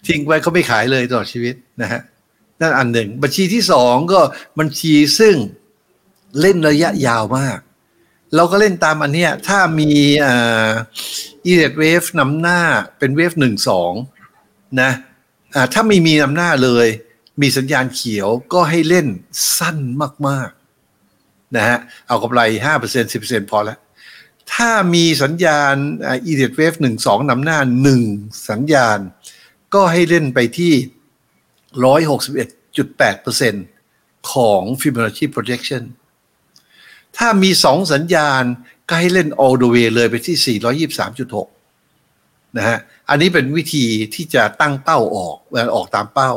[0.08, 2.02] ทิ้งไว้เขาไม่ขายเลยตลอดชีวิตนะฮะ
[2.62, 4.22] นั่นอันหนึ่ง บัญชีที่สองก็
[4.60, 5.36] บัญชีซึ่ง
[6.42, 7.60] เล่นระยะยาวมาก
[8.36, 9.92] เราก็เล่นตามอันเนี้ยถ้ามี
[11.46, 12.62] อีเดเวฟนำหน้า
[12.98, 13.94] เป็นเวฟหนึ่งสอง
[14.82, 14.92] นะ
[15.74, 16.88] ถ้าไม่มีนำหน้าเลย
[17.42, 19.08] มีสัญญาณเขียวก็ให้เล่น
[19.58, 19.78] สั้น
[20.28, 21.78] มากๆนะฮะ
[22.08, 23.78] เอากำไรห้าเปอร์เซ็นสิบเปอร์เซ็นพอแล้ว
[24.54, 28.02] ถ้ามีสัญญาณอีเด e เวฟหนึ่งสองนำหน้าหนึ่ง
[28.50, 29.00] สัญญาณ
[29.74, 30.74] ก็ให้เล่นไปที่
[31.86, 32.48] ร้อยหกสิบเอ็ด
[32.78, 33.54] จุดแปดเปอร์เซ็น
[34.32, 35.84] ของ Fibonacci projection
[37.18, 38.44] ถ้ามีสองสัญญาณ
[38.90, 40.60] ก็ให้เล่น all the way เลยไปที่
[41.78, 42.78] 423.6 นะฮะ
[43.10, 46.32] อันนี้เป็นวิธีที่จะตั้งเป้าออกเวลาออกตามเป้า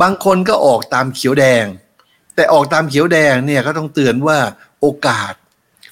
[0.00, 1.64] บางคนก็ออกตามเขียวแดง
[2.34, 4.38] แต่ออกตามเขียวแดงเนี่ยก็ต้องเตือนว่า
[4.80, 5.32] โอกาส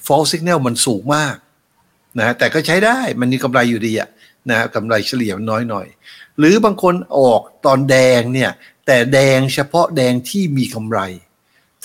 [0.07, 1.35] false signal มันสูงมาก
[2.19, 4.09] นะแต่ก็ใช้ได้มันมีกำไรอยู่ดีอะ
[4.49, 5.87] นะกำไรเฉลี่ยมันน้อยหน่อย
[6.39, 8.51] หรือบางคนออกตอนแดงเนี่ย
[8.85, 10.99] แต่แดงเฉพาะแดงที่มีกำไร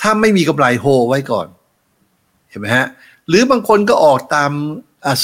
[0.00, 1.46] ถ้าไม่มีกำไรโฮไว้ก่อน
[2.48, 2.86] เห็นไหมฮะ
[3.28, 4.52] หรือบางคนก็ออกตาม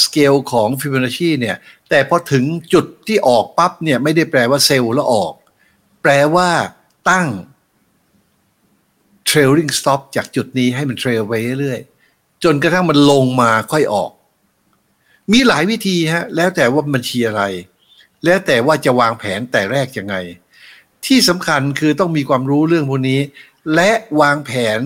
[0.01, 1.57] สเกลของฟิโบนัชชีเนี่ย
[1.89, 2.43] แต่พอถึง
[2.73, 5.33] จุดที่ออกปั๊บเนี่ยไม่ได้แปลว่า sell แล้วออก
[6.01, 6.49] แปลว่า
[7.09, 7.27] ตั้ง
[9.29, 14.11] trailing stop จากจุดนี้ให้มัน trail ไปเรื่อยๆ จนกระทั่งมันลงมาค่อยออก
[15.31, 17.43] มีหลายวิธีฮะ แล้วแต่ว่าบัญชีอะไร
[18.25, 20.15] แล้วแต่ว่าจะวางแผนแต่แรกยังไง
[21.05, 23.19] ที่สำคัญคือต้องมีความรู้เรื่องพวกนี้
[23.75, 24.79] และวางแผน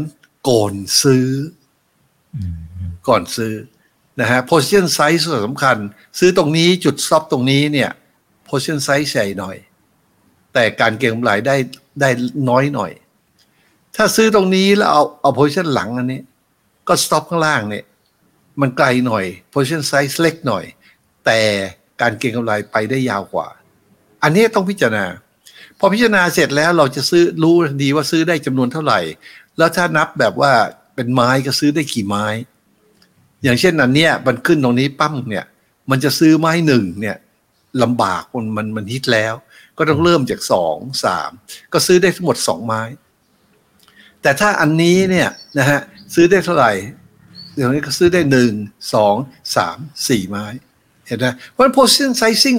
[0.50, 1.28] ก่อนซื้อ
[2.36, 2.38] อ
[3.08, 3.54] ก่อนซื้อ
[4.20, 5.78] นะฮะ position size สำคัญ
[6.20, 7.90] ซื้อตรงนี้จุด stop ตรงนี้เนี่ย
[8.48, 9.58] position size ใหญ่หน่อย
[10.54, 11.56] แต่การเก็งกำไรได้
[12.02, 12.10] ได้
[12.50, 12.92] น้อยหน่อย
[13.96, 16.22] ถ้าซื้อตรงนี้แล้วเอาเอา position หลังอันนี้
[16.88, 17.86] ก็ stop ข้างล่างเนี่ย
[18.62, 20.66] มันไกลหน่อย position size เล็กหน่อย
[21.26, 21.40] แต่
[22.02, 23.48] การเก็งกำไรไปได้ยาวกว่า
[24.24, 25.06] อันนี้ต้องพิจารณา
[25.80, 29.00] พอพิจารณาเสร็จแล้วเราจะซื้อรู้ดีว่าซื้อได้จำนวนเท่าไหร่
[29.58, 30.52] แล้วถ้านับแบบว่า
[30.96, 32.26] เป็นไม้ก็ซื้อได้กี่ไม้
[33.44, 35.46] อย่างเช่นอันเนี้ยมันขึ้นตรงนี้ปั้มเนี่ย
[35.90, 37.18] มันจะซื้อไม้หนึ่งเนี่ย
[37.84, 39.34] ลำบากมันมันมันฮิตแล้ว
[39.78, 41.30] ก็ต้องเริ่มจากสองสาม
[41.74, 42.82] ก็ซื้อได้ทั้งหมดสองไม้
[44.22, 45.80] แต่ถ้าอันนี้เนี่ยนะฮะ
[46.14, 46.72] ซื้อได้เท่าไหร่
[47.56, 48.52] เดี๋ยวนี้ก็ซื้อได้หนึ่ง
[48.94, 49.16] สอง
[49.56, 49.78] สาม
[50.08, 50.46] สี่ไม้
[51.14, 52.58] ห็นไหมเพราะ position sizing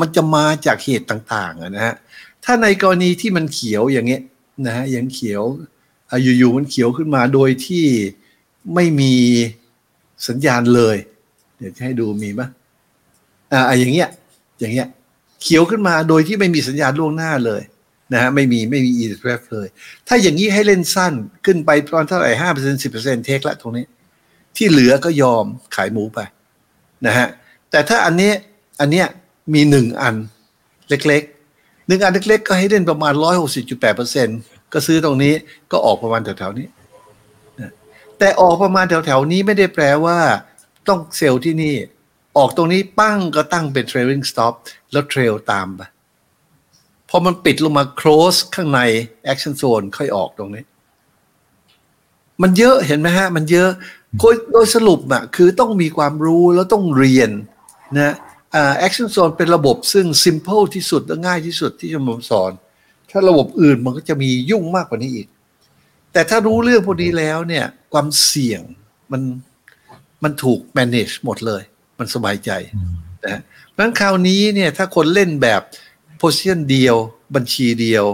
[0.00, 1.94] มันจะมาจากเหตุต่างๆนะฮะ
[2.44, 4.22] ถ้าในกรณีที่มันเขียวอย่างเงี้ย
[4.66, 5.42] นะฮะอย่างเขียว
[6.22, 7.86] อยู่ๆมันเขียวขึ้นมาโดยที่
[8.74, 9.12] ไม่มี
[10.28, 10.96] สัญญาณเลย
[11.58, 12.42] เดี๋ยวจะให้ดูมีไหม
[13.52, 14.08] อ่าอย่างเงี้ย
[14.60, 14.88] อย่างเงี้ย
[15.42, 17.62] เขียวขึ้นมาโดยที่ไม่มีสัญญาณล่วงหน้าเลย
[18.12, 19.66] นะฮะไม่มีไม่มี e t r a f เลย
[20.08, 21.12] ถ้าอย่างนี้ให้เล่นสั้น
[21.44, 23.84] ขึ้นไปตอนเท่าไหร่ห้าเปอร์เซ็นสิบเปอร์เซ็นเทคละตรงนี้
[24.56, 26.18] ที่เหลือก็ยอมขายหมูไป
[27.06, 27.28] นะฮะ
[27.72, 28.32] แต่ถ้าอันนี้
[28.80, 29.06] อันเนี้ย
[29.54, 30.14] มีหนึ่งอัน
[30.88, 34.28] เล็กๆหนึ่งอันเล็ก ๆ ก็ให้เล่นประมาณร้อยหกสิบจุดแปดเปอร์เซ็น
[34.72, 35.34] ก็ซื้อตรงนี้
[35.72, 36.66] ก็ออกประมาณแถวๆนี้
[38.18, 40.18] แต่ออกประมาณแถวๆนี้ไม่ได้แปลว่า
[40.88, 41.74] ต้องเซลล์ที่นี่
[42.36, 44.54] ออกตรงนี้ปั้งก็ตั้งเป็น trailing stop
[44.92, 45.80] แล้วเทรลตามไป
[47.08, 48.80] พอมันปิดลงมา close ข้างใน
[49.32, 50.64] action zone ค่อยออกตรงนี้
[52.42, 53.70] มันเยอะเห็นไหมฮะ มันเยอะ
[54.52, 57.30] โดยสรุปอะคือต้องมีความรู้แล้วต้องเรียน
[57.98, 58.14] นะ
[58.54, 62.52] อ่า action zone เป็นระบบซึ่ง simple ที่สุดและง่ายที่สุดที่จะผมสอน
[63.10, 65.28] ถ้าระบบอื่นมันก็จะมียุ่งมากกว่านี้อีก
[66.12, 68.60] แต่ถ้ารู้เรื่องพวกนี้แล้วเนี่ย ความเสี่ยง
[69.12, 69.22] มัน
[70.22, 71.62] มันถูก manage หมดเลย
[71.98, 72.50] มันสบายใจ
[73.26, 75.60] นะเพราะฉะนั้นคราวนี้เนี่ยถ้าคนเล่นแบบ
[76.20, 76.96] position เดียว
[77.34, 78.04] บัญชีเดียว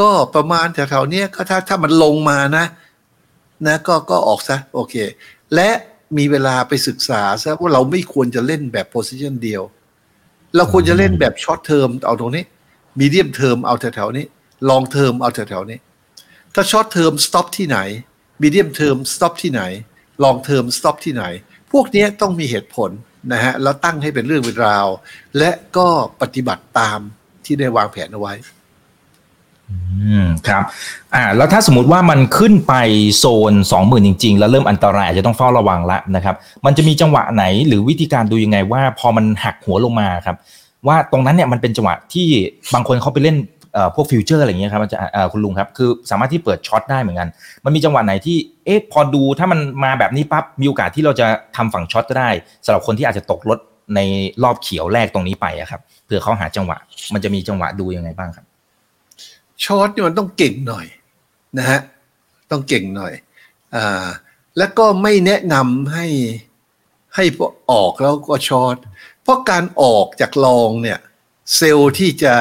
[0.00, 2.64] ก็ประมาณแถวๆนี้ก็ถ้าถ้ามันลงมานะ
[3.66, 4.94] นะก็ก็ออกซะโอเค
[5.54, 5.70] และ
[6.18, 9.62] มีเวลาไปศึกษาซะว่าเราไม่ควรจะเล่นแบบ position เดียว
[10.56, 12.44] เราควรจะเล่นแบบ short term เอาตรงนี้
[13.00, 14.26] medium term เอาแถวๆนี้
[14.70, 15.78] long term เอาแถวๆนี้
[16.54, 17.78] ถ้า short term stop ที่ไหน
[18.42, 19.62] medium term stop ที่ไหน
[20.24, 21.24] long term stop ที่ไหน
[21.72, 22.90] พวกนี้ต้องมีเหตุผล
[23.32, 24.86] นะฮะแล้วตั้งให้เป็นเรื่องเป็นราว
[25.38, 25.88] และก็
[26.20, 27.00] ปฏิบัติตาม
[27.44, 28.34] ที่ได้วางแผนเอาไว้
[30.48, 30.62] ครับ
[31.14, 32.74] อ่าแล้วถ้าสมมติว่ามันขึ้นไป
[33.18, 40.36] โซนสองหมื่นจริง ๆ แล้วเริ่มอันตรายจะต้องเฝ้าระวังละนะครับ มันจะมีจังหวะไหนหรือวิธีการดูยังไงว่าพอมันหักหัวลงมาครับ
[40.86, 42.28] ว่าตรงนั้นเนี่ยมันเป็นจังหวะที่
[42.74, 43.36] บางคนเขาไปเล่น
[43.94, 47.28] พวก future อะไรอย่างเงี้ยครับอาจารย์คุณลุงครับ คือสามารถที่เปิด short ได้เหมือนกัน
[47.64, 52.30] มันมีจังหวะไหนที่เอ๊ะพอดูถ้ามันมาแบบนี้ปั๊บมีโอกาสที่เราจะทำฝั่ง short ก็ได้
[52.64, 53.58] สำหรับคนที่อาจจะตกรถ
[53.96, 54.00] ใน
[54.42, 56.76] รอบเขียวแรกตรงนี้ไปอะครับเผื่อเขาหาจังหวะ
[57.14, 58.44] มันจะมีจังหวะดูยังไงบ้างครับ
[59.64, 60.86] short นี่มันต้องเก่งหน่อย
[61.58, 61.80] นะฮะ
[62.50, 63.12] ต้องเก่งหน่อย
[63.74, 64.08] อ่า
[64.58, 66.06] แล้วก็ไม่แนะนำให้
[67.14, 67.24] ให้
[67.70, 68.76] ออกแล้วก็ short
[69.22, 70.98] เพราะการออกจาก long เนี่ย
[71.56, 72.34] sell ที่จะ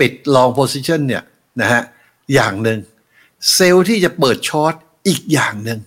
[0.00, 1.22] ปิด long position เนี่ย
[1.60, 1.82] นะฮะ
[2.34, 2.78] อย่างหนึ่ง
[3.54, 4.74] sell ที่จะเปิด short
[5.08, 5.80] อีกอย่างหนึ่ง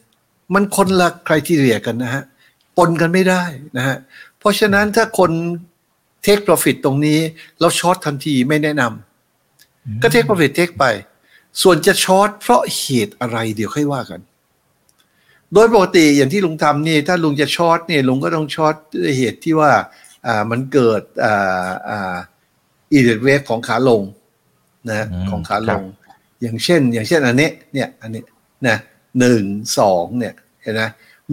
[0.54, 2.24] มันคนละ criteria กันนะฮะ
[2.78, 3.44] ปนกันไม่ได้
[3.78, 3.98] นะฮะ
[4.40, 5.32] เพราะฉะนั้นถ้าคน
[6.24, 7.20] take profit ตรงนี้
[7.60, 9.09] แล้ว short ทันทีไม่แนะนำ
[10.02, 10.86] ก็ take profit take ไป
[11.62, 14.22] ส่วนจะ short เพราะเหตุอะไรเดี๋ยวค่อยว่ากัน
[15.54, 19.72] โดยปกติอย่างที่ลุงทำนี่ถ้าลุงจะ short เนี่ยลุงก็ต้อง short ด้วยเหตุที่ว่า
[20.28, 22.18] อ่ามันเกิดอ่าอ่า
[22.92, 24.02] Elliott Wave ของขาลง
[24.92, 25.84] นะของขาลง
[26.42, 28.24] อย่างเช่น อย่างเช่นอันนี้เนี่ยอันนี้
[28.68, 28.78] นะ
[29.20, 29.44] หนึ่ง
[29.80, 30.82] สองเนี่ยเห็นไหม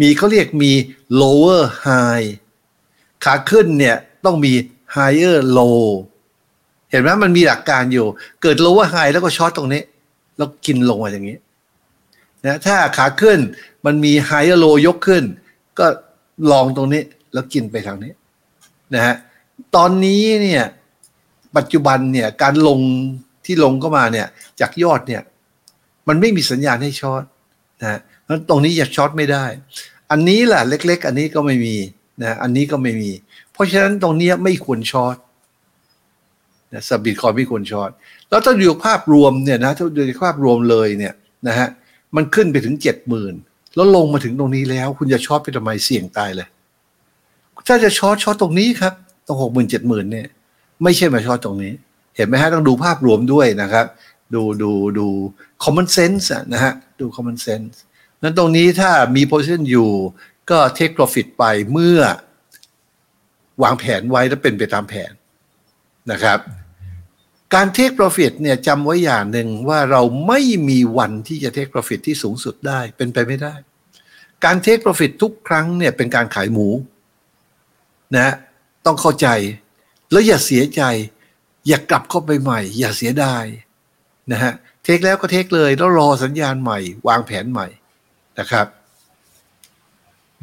[0.01, 0.73] มีเขาเรียกมี
[1.21, 2.29] lower high
[3.25, 4.53] ขาขึ้นเนี่ยต้องมี
[4.97, 5.83] higher low
[6.91, 8.07] เห็นไหมมันมีหลักการอยู่
[8.43, 9.83] เกิด lower high แล้วก็ short ตรงนี้
[10.37, 11.39] แล้วกินลงมาอย่างนี้
[12.45, 13.39] นะถ้าขาขึ้น
[13.87, 15.25] มันมี higher low ยกขึ้น
[15.79, 15.87] ก็
[16.51, 18.13] long ตรงนี้แล้วกินไปทางนี้
[18.95, 19.15] นะฮะ
[19.77, 20.65] ตอนนี้เนี่ย
[21.57, 22.81] ปัจจุบันเนี่ยการลง
[23.45, 24.27] ที่ลงก็มาเนี่ย
[24.61, 25.23] จากยอดเนี่ย
[26.09, 27.23] มันไม่มีสัญญาณให้ short
[27.81, 29.45] นะนั้นตรงนี้จะ short ไม่ได้
[30.11, 31.77] อันนี้แหละเล็ก ๆ อันนี้ก็ไม่มี
[32.23, 33.11] นะอันนี้ก็ไม่มี
[33.53, 35.17] เพราะฉะนั้นตรงนี้ไม่ควร short
[36.89, 37.91] สำหรับบิตคอยน์ไม่ควร short
[38.29, 41.15] แล้วถ้าดูภาพรวมเนี่ยนะถ้าดูภาพรวมเลยเนี่ย
[41.49, 41.69] นะฮะ
[42.17, 43.35] มันขึ้นไปถึงเจ็ดหมื่น
[43.75, 46.49] แล้วลงมาถึงตรงนี้แล้ว คุณจะ short ไปทำไมเสี่ยงตายเลย
[47.69, 48.95] ถ้าจะ short short ตรงนี้ครับ
[49.27, 50.29] ตรงหกหมื่นเจ็ดหมื่นเนี่ย
[50.83, 51.73] ไม่ใช่มา short ตรงนี้
[52.17, 53.87] เห็นไหมฮะต้องดูภาพรวมด้วยนะครับ
[54.35, 55.07] ดูดูดู
[55.63, 57.75] common sense นะฮะดู common sense
[58.23, 59.91] นั้นตรงนี้ถ้ามี position อยู่
[60.51, 62.01] ก็ take profit ไปเมื่อ
[63.63, 65.13] วางแผนไว้แล้วเป็นไปตามแผน
[66.13, 66.39] นะครับ
[67.55, 73.55] การ take profit เนี่ยจำไว้อย่างหนึ่งว่าเราไม่มีวันที่จะ take profit ที่สูงสุดได้เป็นไปไม่ได้
[74.45, 76.69] การ take profit ทุกครั้งเนี่ยเป็นการขายหมู
[78.17, 78.35] นะ
[78.87, 79.29] ต้องเข้าใจ
[80.11, 80.83] แล้วอย่าเสียใจ
[81.69, 83.45] อย่ากลับเข้าไปใหม่ อย่าเสียดาย
[84.33, 84.53] นะฮะ
[84.85, 87.67] เทคแล้วก็เทคเลยแล้วรอสัญญาณใหม่ วางแผนใหม่
[88.39, 88.67] นะครับ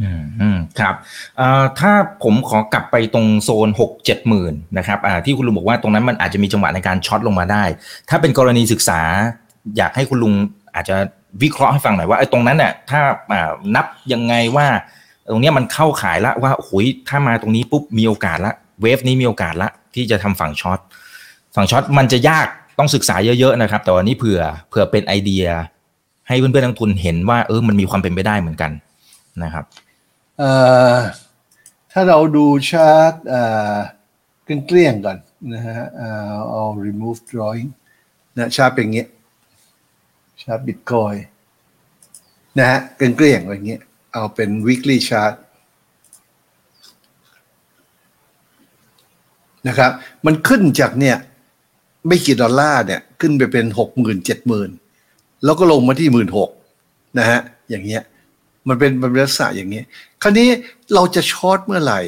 [0.01, 0.95] อืมอืมครับ
[1.37, 1.91] เอ่อถ้า
[2.23, 7.63] ผมขอกลับไปตรงโซนหกเจ็ดหมื่นนะครับอ่าที่คุณลุงบอกว่าตรงนั้นมันอาจจะมีจังหวะในการช็อตลงมาได้
[8.09, 9.01] ถ้าเป็นกรณีศึกษา
[9.77, 10.33] อยากให้คุณลุง
[10.75, 10.95] อาจจะ
[11.43, 13.01] วิเคราะห์ให้ฟังหน่อยว่าไอ้ตรงนั้นเนี่ยถ้า
[13.33, 14.67] อ่านับยังไงว่า
[15.31, 20.79] ตรงนี้มันเข้าขายละว่าโอ้ยถ้ามาตรงนี้ปุ๊บมีโอกาสละwave นี้มีโอกาสละที่จะทำฝั่ง short
[21.55, 22.47] ฝั่ง short มันจะยาก
[22.79, 25.45] ต้องศึกษาเยอะๆนะครับ แต่วันนี้เผื่อเผื่อเป็นไอเดีย
[26.27, 28.71] ให้เพื่อนๆนักลงทุนเห็นว่าเออมันมีความเป็นไปได้เหมือนกัน
[29.43, 29.65] นะครับ
[31.91, 33.13] ถ้าเราดูชาร์ต
[34.43, 35.17] เกลี้ยงก่อน
[35.53, 35.79] นะฮะ
[36.49, 37.69] เอา remove drawing
[38.37, 39.09] นะชาร์ตเป็นอย่างเงี้ย
[40.41, 41.15] ชาร์ตบิตคอย
[42.59, 43.81] น์นะฮะเกลี้ยงอย่างเงี้ย
[44.13, 45.33] เอาเป็น weekly chart
[49.67, 49.91] นะครับ
[50.25, 51.17] มันขึ้นจากเนี่ย
[52.07, 54.69] ไม่กี่ดอลลาร์เนี่ยขึ้นไปเป็นหกหมื่นเจ็ดหมื่น
[55.43, 56.49] แล้วก็ลงมาที่หมื่นหก
[57.19, 58.01] นะฮะอย่างเงี้ย
[58.67, 59.81] มันเป็นเป็นลักษณะอย่างเงี้ย
[60.21, 60.47] คราวนี้
[60.93, 62.01] เราจะ short เมื่อไหร่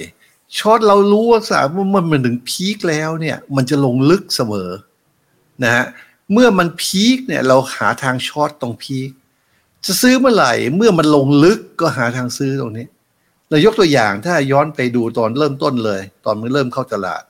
[0.58, 4.70] short เรารู้ว่าสาว่ามันมันถึง peak แล้วเนี่ย มันจะลงลึกเสมอ
[5.64, 5.86] นะฮะ
[6.34, 9.10] เมื่อมัน peak เนี่ย เราหาทาง short ตรง peak
[9.86, 12.88] จะซื้อเมื่อไหร่ เมื่อมันลงลึกก็หาทางซื้อตรงนี้
[13.50, 17.24] เรายกตัวอย่างถ้าย้อนไปดูตอนเริ่มต้นเลย ตอนมันเริ่มเข้าตลาด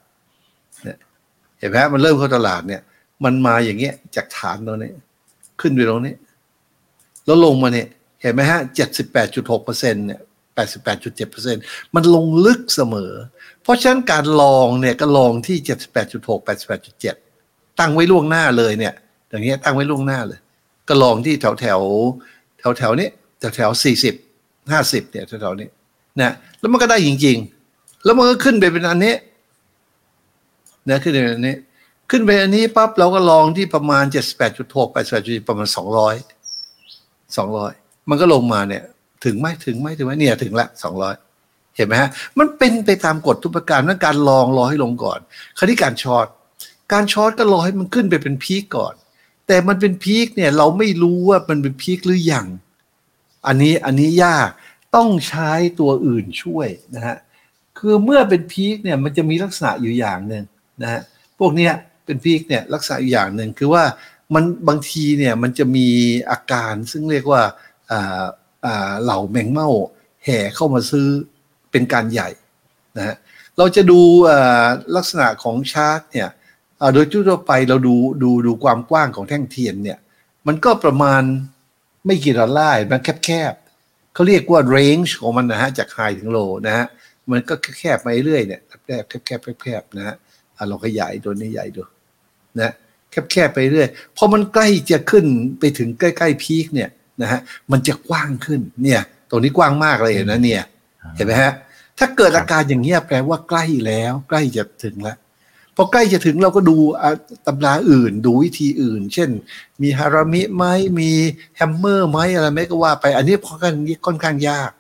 [1.60, 2.82] เห็นไหมมันเริ่มเข้าตลาดเนี่ย
[3.24, 4.92] มันมาอย่างเงี้ยจากฐานตรงนี้
[5.62, 6.16] ขึ้นไปตรงนี้
[7.26, 7.88] แล้วลงมาเนี่ย
[8.22, 8.60] เห็นไหมฮะ
[9.28, 10.22] 78.6%เนี่ย
[10.58, 13.12] 88.7%มันลงลึกเสมอ
[13.64, 15.58] เพราะฉะนั้นการลองเนี่ยก็ลองที่
[16.04, 16.48] 78.6
[17.08, 18.94] 88.7 ตั้งไว้ล่วงหน้าเลยเนี่ย
[19.30, 20.40] อย่างเงี้ยตั้งไว้ล่วงหน้าเลย
[20.88, 21.82] ก็ลองที่แถวแถว
[22.60, 23.70] แถวแถวนี้แถวแถว
[24.22, 25.68] 40 50เนี่ยแถวแถวนี้
[26.22, 27.38] นะแล้วมันก็ได้จริง
[27.72, 29.16] ๆ แล้วมันก็ขึ้นไปเป็นอันนี้
[30.90, 31.56] นะขึ้นไปเป็นอันนี้
[32.12, 34.04] ขึ้นไปอันนี้ปั๊บเราก็ลองที่ประมาณ
[34.46, 35.78] 78.6 88.7ประมาณ 200
[37.38, 38.84] 200 มันก็ลงมาเนี่ย
[39.26, 41.16] ถึงไหมถึงไหมถึงไหมเนี่ยถึงละสองร้อย
[41.76, 45.20] เห็นไหมฮะ มันเป็นไปตามกฎทุกประการนั่นการลองรอให้ลงก่อน
[45.58, 46.28] คราวนี้การ short
[46.94, 48.94] การ short ก็รอให้มันขึ้นไปเป็น peak ก่อน
[49.48, 52.48] แต่มันเป็น peak เนี่ยเราไม่รู้ว่ามันเป็น peak หรือยัง
[53.48, 54.50] อันนี้อันนี้ยาก
[54.96, 57.16] ต้องใช้ตัวอื่นช่วยนะฮะ
[57.80, 60.44] คือเมื่อเป็น peak เนี่ยมันจะมีลักษณะอยู่อย่างหนึ่ง
[60.82, 61.02] นะฮะ
[61.40, 61.74] พวกเนี้ย
[62.06, 63.84] เป็น peak เนี่ยลักษณะอยู่อย่างหนึ่งคือว่า
[64.34, 65.88] มันบางทีเนี่ยมันจะมี
[66.30, 67.42] อาการซึ่งเรียกว่า
[69.04, 69.70] เหล่าแมงเม่า
[70.26, 71.08] แห่เข้ามาซื้อ
[71.72, 72.30] เป็นการใหญ่
[72.98, 73.16] นะฮะ
[73.58, 74.00] เราจะดู
[74.96, 76.30] ลักษณะของชาร์ตเนี่ย
[76.94, 80.00] โดยทั่วไปเราดูดูดูความกว้างของแท่งเทียนเนี่ย
[80.48, 81.22] มันก็ประมาณ
[82.06, 86.86] ไม่กี่ดอลลาร์มันแคบๆเขาเรียกว่า range ของมันนะฮะจาก high ถึง low นะฮะ
[87.32, 90.16] มันก็แคบไปเรื่อยเนี่ยแคบแคบแคบแคบนะฮะ
[90.68, 91.82] เราขยายตัวนี้ใหญ่ดู
[92.60, 92.74] นะ
[93.32, 95.26] แคบๆไปเรื่อยพอมันใกล้จะขึ้น
[95.60, 96.90] ไปถึงใกล้ๆ peak เนี่ย
[97.22, 97.40] นะฮะ
[97.72, 100.64] มันจะกว้างขึ้นเนี่ย ตรงนี้กว้างมากเลยเห็นนะเนี่ย
[101.16, 101.54] เห็นไหมฮะ
[102.00, 105.18] ถ้าเกิดอาการอย่างเงี้ยแปลว่าใกล้แล้ว ใกล้จะถึงแล้ว
[105.76, 106.78] พอใกล้จะถึงเราก็ดู
[107.48, 109.30] ตำราอื่น ดูวิธีอื่น เช่น
[109.82, 110.66] มีฮารามิไหม
[111.00, 111.12] มี
[111.56, 113.76] แฮมเมอร์ไหมอะไรไม่ก็ว่าไป อันนี้ค่อนข้าง
[114.06, 114.72] ค่อนข้างยาก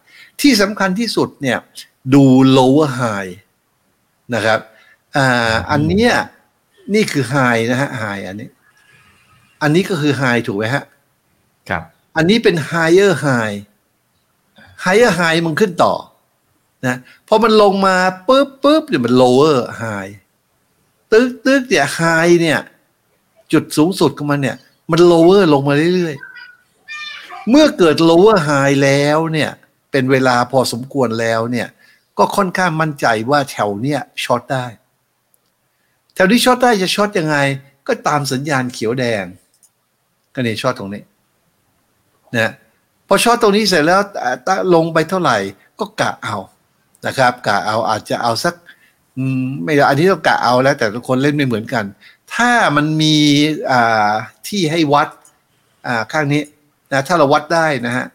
[0.41, 1.57] ที่สำคัญที่สุดเนี่ย
[2.13, 2.23] ดู
[2.57, 3.31] lower high
[4.35, 4.59] นะครับ
[5.15, 6.13] อ่าอันเนี้ย
[6.93, 8.49] นี่คือ high นะฮะ high อันนี้
[9.61, 10.83] อันนี้ก็คือ high ถูกไหมฮะ
[11.69, 11.83] ครับ
[12.15, 13.57] อันนี้เป็น higher high
[14.83, 15.93] higher high มันขึ้นต่อ
[16.85, 16.95] นะ
[17.27, 17.95] พอมันลงมา
[18.27, 20.11] ปุ๊บปุ๊บเดี๋ยวมัน lower high
[21.11, 22.59] ตึกตึกเนี่ย high เนี่ย
[23.53, 24.57] จุดสูงสุดของมันเนี่ย
[24.91, 29.51] มัน lower ลงมาเรื่อยๆ เมื่อเกิด lower high แล้วเนี่ย
[29.91, 31.67] เป็นเวลาพอสมควรแล้วเนี่ย
[32.17, 34.65] ก็ค่อนข้างมั่นใจว่าแถวเนี้ยช็อตได้
[36.13, 37.37] แถวที่ short ได้จะ short ยังไง
[37.87, 39.25] ก็ตามสัญญาณเขียวแดง
[40.33, 41.03] ก็เนี่ย short ตรงนี้
[42.33, 42.51] นะ
[43.07, 44.01] พอ short ตรงนี้เสร็จแล้ว
[44.75, 45.37] ลงไปเท่าไหร่
[45.79, 46.37] ก็กะเอา
[47.05, 48.55] นะครับกะเอาอาจจะเอาสัก
[49.63, 51.85] ไม่อันนี้ต้องกะเอาแล้วแต่ทุกคนเล่นไม่เหมือนกัน
[52.35, 53.15] ถ้ามันมี
[54.47, 55.09] ที่ให้วัด
[56.11, 56.43] ข้างนี้
[56.91, 58.05] นะถ้าเราวัดได้นะฮะ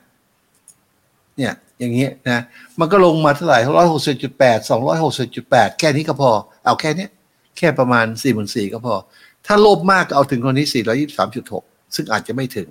[1.36, 2.42] เนี่ยอย่างเงี้ยนะ
[2.80, 6.30] มันก็ลงมาเท่าไหร่ร้อยหกสิบจุดแปดสองร้อยหกสิบจุดแปดแค่นี้ก็พอ
[6.64, 7.06] เอาแค่นี้
[7.58, 8.94] แค่ประมาณสี่หมื่นสี่ก็พอ
[9.46, 12.68] ถ้าโลภมากก็เอาถึงคนนี้สี่ร้อยี่สามจุดหกซึ่งอาจจะไม่ถึง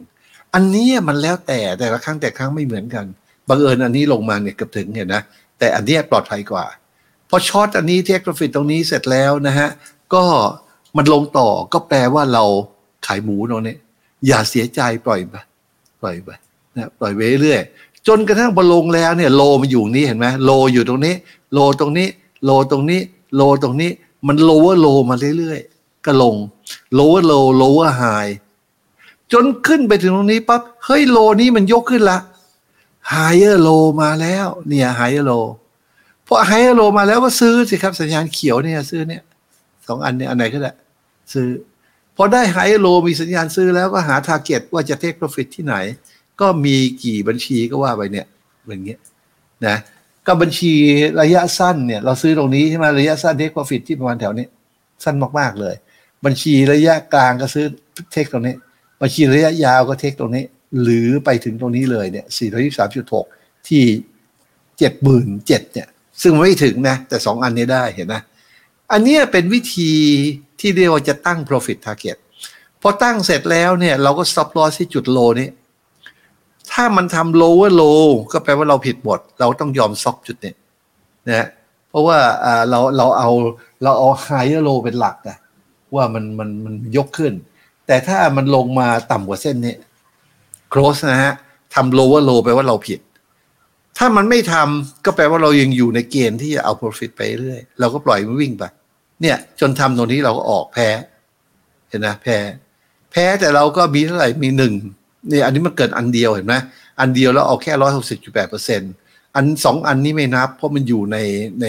[0.54, 3.06] อันนี้มันแล้วแต่แต่ละครั้งแต่ครั้งไม่เหมือนกัน
[3.50, 5.24] บังเอิญอันนี้ลงมาเนี่ยเกือบถึงเห็นนะ
[5.60, 6.66] แต่อันนี้ปลอดภัยกว่า
[7.30, 9.70] พอช็อตอันนี้เทคโปรฟิตตรงนี้เสร็จแล้วนะฮะ
[10.14, 10.24] ก็
[10.98, 12.44] มันลงต่อก็แปลว่าเรา
[13.06, 13.76] ขายหมูตรงนี้
[14.28, 15.36] อย่าเสียใจปล่อยไป
[16.02, 16.30] ปล่อยไป
[16.78, 17.62] นะปล่อยไปเรื่อย
[18.08, 21.14] จนกระทั่งพอลงแล้วเนี่ยโลมันอยู่นี่เห็นไหมโลอยู่ตรงนี้
[21.54, 22.08] low ตรงนี้
[22.46, 23.02] low ตรงนี้
[23.36, 23.92] low ตรงนี้
[24.28, 26.36] มัน lower low มาเรื่อยๆก็ลง
[26.94, 28.04] lower low lower high
[29.34, 32.18] จนขึ้นไปถึงตรงนี้ปั๊บเฮ้ย low นี้มันยกขึ้นละ
[33.10, 33.70] higher low
[34.02, 35.32] มาแล้ว เนี่ย higher low
[36.28, 39.22] พอ high low มาแล้วก็ซื้อสิครับ สัญญาณเขียวเนี่ยซื้อเนี่ย
[39.88, 40.72] สองอันเนี่ยอันไหนก็ได้
[41.34, 41.48] ซื้อ
[42.16, 45.76] พอได้ high low มีสัญญาณซื้อแล้วก็หา target ว่าจะ take profit ที่ไหน
[46.42, 48.26] ก็มีกี่บัญชีก็ว่าไปเนี่ย
[48.68, 49.00] อย่างเงี้ย
[49.66, 49.76] นะ
[50.26, 50.74] ก็บัญชี
[51.22, 54.48] ระยะสั้นเนี่ยเราซื้อตรงนี้ใช่ไหมระยะสั้นเทคโปรฟิตที่ประมาณแถวนี้
[55.04, 55.76] สั้นมากๆเลย
[56.26, 57.66] บัญชีระยะกลางก็ซื้อ
[58.12, 58.56] เทคตรงนี้
[59.02, 60.46] บัญชีระยะยาวก็เทคตรงนี้
[60.82, 63.26] หรือไปถึงตรงนี้เลยเนี่ยสี่ร้อยยี่สามจุดหก
[63.68, 63.84] ที่
[64.78, 65.28] เจ็ดหมื่น
[65.74, 65.88] เนี่ย
[66.22, 68.16] ซึ่งไม่ถึงนะ แต่สองอันนี้ได้เห็นไหม
[68.92, 69.92] อันนี้เป็นวิธี
[70.60, 72.18] ที่เรียกว่าจะตั้ง profit target
[72.82, 75.50] พอตั้งเสร็จแล้วเนี่ย เราก็ stop loss ที่จุด low นี้
[76.72, 80.54] ถ้ามันทำ lower low ก็แปลว่าเราผิดหมดเราต้องยอมซอกจุดนี้
[81.30, 81.48] นะ
[81.90, 82.18] เพราะว่า
[82.70, 83.30] เราเราเอา
[83.84, 85.38] เราเอา higher low เป็นหลักนะ
[85.96, 87.34] ว่ามันมันมันยกขึ้น
[87.90, 89.76] แต่ถ้ามันลงมาต่ำกว่าเส้นนี้
[90.74, 91.34] close นะฮะ
[91.76, 93.00] ทำ lower low แปลว่าเราผิด
[93.98, 98.64] ถ้ามันไม่ทำก็แปลว่าเรายังอยู่ในเกณฑ์ที่จะเอา profit ไปเรื่อย เราก็ปล่อยมันวิ่งไป
[99.22, 100.90] เนี่ย จนทำตรงนี้เราก็ออกแพ้
[101.90, 102.38] เห็นนะแพ้
[103.12, 104.74] แพ้แต่เราก็มีเท่าไหร่ มีหนึ่ง
[105.30, 106.56] เนี่ยอันนี้มันเกิดอันเดียวเห็นไหม
[107.00, 108.92] อันเดียวแล้วเอาแค่ร้อยหกสิบจุดแปดเปอร์เซ็นต์
[109.36, 111.18] อันสองอันนี้ไม่นับ เพราะมันอยู่ใน
[111.62, 111.66] ใน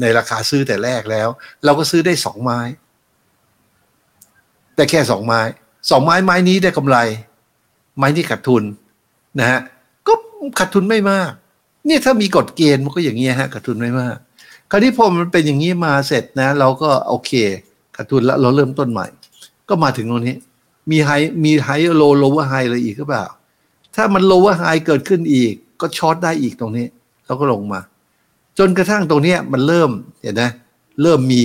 [0.00, 1.28] ในราคาซื้อแต่แรกแล้ว
[1.64, 2.60] เราก็ซื้อได้สองไม้
[4.76, 5.40] ได้แค่สองไม้
[5.90, 6.96] สองไม้ไม้นี้ได้กำไร
[7.96, 8.62] ไม้นี้ขาดทุน
[9.38, 9.60] นะฮะ
[10.06, 10.12] ก็
[10.58, 11.30] ขาดทุนไม่มาก
[11.86, 14.16] เนี่ยถ้ามีกฎเกณฑ์มันก็อย่างเงี้ยฮะขาดทุนไม่มาก
[14.70, 17.30] คราวนี้พอมันเป็นอย่างนี้มาเสร็จนะ เราก็โอเค
[17.96, 19.06] ขาดทุนแล้วเราเริ่มต้นใหม่
[19.68, 20.36] ก็มาถึงตรงนี้
[20.90, 21.10] มีไฮ
[21.44, 23.24] มีไฮโลโลว่าไฮอะไรอีกหรือเปล่า
[23.94, 26.86] ถ้ามันโลว่าไฮเกิดขึ้นอีก ก็ช็อตได้อีกตรงนี้
[27.26, 27.80] แล้วก็ลงมา
[28.58, 29.90] จนกระทั่งตรงนี้มันเริ่ม
[30.22, 30.42] เห็นไหม
[31.02, 31.42] เริ่มมี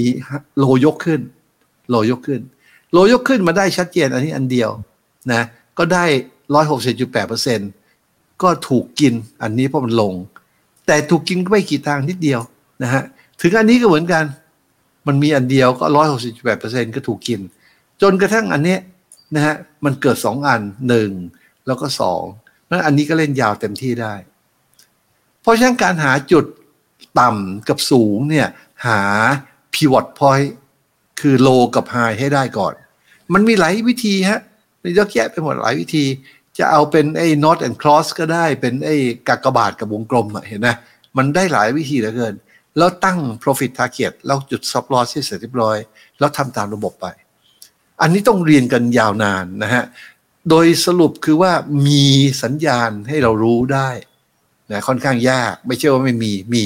[0.58, 1.22] โลยกขึ้น
[1.90, 2.42] โลยกขึ้น
[2.92, 4.70] โลยกขึ้นมาได้ชัดเจนอันนี้อันเดียว
[5.32, 5.44] นะ
[5.78, 6.06] ก็ได้
[6.54, 7.70] ร้อยหกสิบจุดแปดเปอร์เซ็นต์
[8.44, 10.14] ก็ถูกกินอันนี้เพราะมันลง
[10.88, 12.42] แต่ถูกกินก็ไม่กี่ทางนิดเดียว
[12.84, 13.04] นะฮะ
[13.42, 14.24] ถึงอันนี้ก็เหมือนกัน
[15.08, 17.40] มันมีอันเดียวก็ร้อยหกสิบแปดเปอร์เซ็นก็ถูกกิน
[18.02, 18.78] จนกระทั่งอันนี้
[19.36, 21.10] นะฮะมันเกิดสองอันหนึ่ง
[21.68, 22.24] แล้วก็สอง
[22.70, 24.14] นั้นอันนี้ก็เล่นยาวเต็มที่ได้
[25.42, 26.46] เพราะฉะนั้นการหาจุด
[27.20, 28.48] ต่ำกับสูงเนี่ย
[28.86, 29.02] หา
[29.74, 30.50] pivot point
[31.20, 32.74] คือโลกับไฮให้ได้ก่อน
[33.34, 34.42] มันมีหลายวิธีฮะ
[34.84, 36.06] มีเยอะแยะไปหมดหลายวิธี
[36.58, 38.96] จะเอาเป็นไอ้ n o t and cross ก็ได้เป็นไอ้
[39.28, 40.70] กากบาทกับวงกลมเห็นไหม
[41.18, 42.36] มันได้หลายวิธีเหลือเกิน
[42.78, 45.78] แล้วตั้ง profit target แล้วจุด stop loss ที่เสร็จเรียบร้อย
[46.20, 47.08] แล้วทำตามระบบไป
[48.02, 49.84] อันนี้ต้องเรียนกันยาวนานนะฮะ
[50.50, 51.54] โดยสรุปคือว่า
[51.88, 52.04] มี
[52.44, 53.90] สัญญาณให้เรารู้ได้
[54.72, 56.66] นะค่อนข้างยากไม่ใช่ว่าไม่มีมี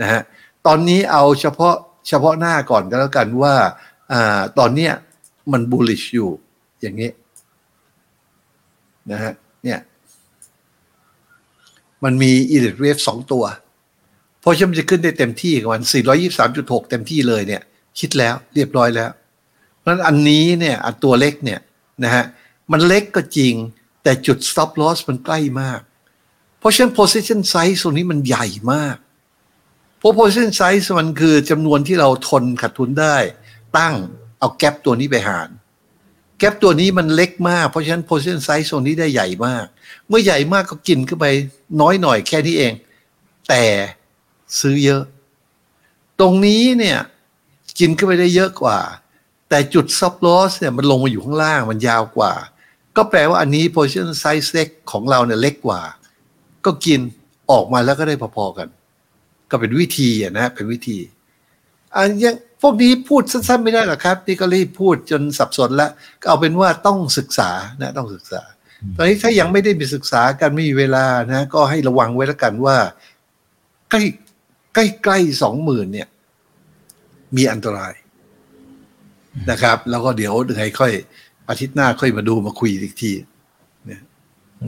[0.00, 0.20] นะฮะ
[0.66, 1.74] ตอนนี้เอาเฉพาะ
[2.08, 3.54] เฉพาะหน้าก่อนก็แล้วกันว่า
[4.12, 4.92] อ่าตอนเนี้ย
[5.52, 6.30] มัน bullish อยู่
[6.80, 7.10] อย่างนี้
[9.10, 9.32] นะฮะ
[9.64, 9.78] เนี่ย
[12.04, 13.44] มันมี elite wave สองตัว
[14.40, 15.82] เพราะฉะนั้นมันจะขึ้นได้เต็มที่กับวัน
[16.36, 17.62] 423.6 เต็มที่เลยเนี่ย
[17.98, 19.10] คิดแล้วเรียบร้อยแล้ว
[19.78, 21.60] เพราะฉะนั้นอันนี้เนี่ยอันตัวเล็กเนี่ย
[22.04, 22.24] นะฮะ
[22.72, 23.54] มันเล็กก็จริง
[24.02, 25.80] แต่จุด stop loss มันใกล้มาก
[26.58, 28.96] เพราะฉะนั้น position size ตรงนี้มันใหญ่มาก
[29.98, 33.16] เพราะ position size มันคือจำนวนที่เราทนขาดทุนได้
[33.78, 33.94] ตั้ง
[34.42, 35.48] เอาแกปตัวนี้ไปหาร
[36.38, 39.66] แกปตัวนี้มันเล็กมาก เพราะฉะนั้น position size ตรงนี้ได้ใหญ่มาก
[40.08, 41.26] เมื่อใหญ่มากก็กินเข้าไป
[41.80, 42.72] น้อยหน่อยแค่นี้เอง
[43.48, 43.62] แต่
[44.60, 45.02] ซื้อเยอะ
[46.20, 46.98] ตรงนี้เนี่ย
[47.78, 48.78] กินเข้าไปได้เยอะกว่า
[49.48, 52.32] แต่จุด stop loss เนี่ยมันลงมาอยู่ข้างล่างมันยาวกว่า
[52.96, 55.80] ก็แปลว่าอันนี้ position size เล็กของเราเนี่ยเล็กกว่า
[56.64, 57.00] ก็กิน
[57.50, 58.68] ออกมาแล้วก็ได้พอๆกัน
[59.50, 60.98] ก็เป็นวิธีอะนะเป็นวิธี
[61.96, 68.42] อันยัง พวกนี้พูดสั้นๆไม่ได้หรอกครับนี่ก็รีบพูดจนสับสนแล้วก็เอาเป็นว่าต้องศึกษานะต้องศึกษา
[68.96, 72.76] ตอนนี้ถ้ายังไม่ได้มีศึกษากันไม่มีเวลานะ ก็ให้ระวังไว้แล้วกันว่า
[73.90, 74.02] ใกล้
[74.74, 76.08] ใกล้ใกล้สองหมื่นเนี่ย
[77.36, 77.94] มีอันตราย
[79.50, 80.92] นะครับ แล้วก็เดี๋ยวยังไงค่อย
[81.48, 83.12] อาทิตย์หน้าค่อยมาดูมาคุยอีกที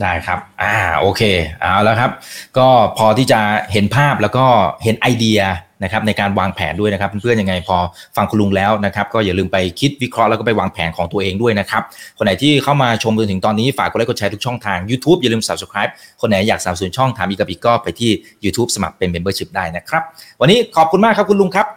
[0.01, 1.21] ได้ครับ อ่า โอเค
[1.61, 2.11] เอาแล้วครับ
[2.57, 3.39] ก็พอที่จะ
[3.71, 4.45] เห็นภาพแล้วก็
[4.83, 5.41] เห็นไอเดีย
[5.83, 7.77] นะครับในการวางแผนด้วยนะครับ เพื่อนๆยังไงพอ
[8.15, 11.83] ฟังคุณลุงแล้วนะครับ ก็อย่าลืมไปคิดวิเคราะห์แล้วก็ไปวางแผนของตัวเองด้วยนะครับ
[12.17, 18.11] คนไหนที่เข้ามาชมจนถึงตอนนี้ฝากกดไลค์กดแชร์ทุกช่องทาง YouTube อย่าลืม Subscribe คนไหนอยากสนับสนุนช่องถามอีกกับอีกก็ไปที่
[18.43, 20.03] YouTube สมัครเป็น Membership ได้นะครับ
[20.41, 21.67] วันนี้ขอบคุณมากครับคุณลุงครับ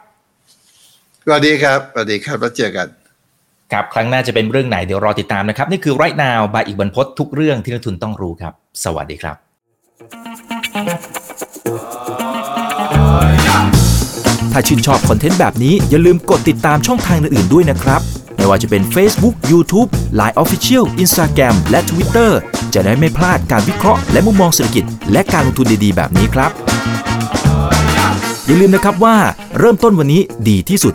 [1.25, 2.87] สวัสดีครับสวัสดีครับแล้วเจอกัน
[3.73, 8.53] ครับครั้งหน้าจะเป็นเรื่องไหนเดี๋ยวรอติดตามนะครับ นี่คือ right now บายอีกบรรพททุกเรื่องที่นักทุนต้องรู้ครับ
[8.85, 9.37] สวัสดีครับ
[14.53, 18.01] ถ้าชื่นชอบคอนเทนต์แบบนี้อย่าลืมกดติดตามช่องทางอื่นๆด้วยนะครับ
[18.37, 19.89] ไม่ว่าจะเป็น Facebook, YouTube,
[20.21, 22.31] Line Official, Instagram และ Twitter
[22.75, 26.51] จะได้ไม่พลาดการวิเคราะห์และมุมมองเศรษฐกิจ และการลงทุนดีๆ แบบนี้ครับ
[28.47, 29.17] อย่าลืมนะครับว่า
[29.59, 30.95] เริ่มต้นวันนี้ดีที่สุด